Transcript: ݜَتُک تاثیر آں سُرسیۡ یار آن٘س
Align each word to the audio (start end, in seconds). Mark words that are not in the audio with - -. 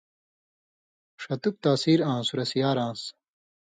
ݜَتُک 1.21 1.55
تاثیر 1.63 1.99
آں 2.11 2.19
سُرسیۡ 2.27 2.59
یار 2.61 2.77
آن٘س 2.87 3.01